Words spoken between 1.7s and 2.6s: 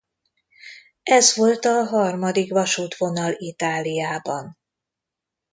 harmadik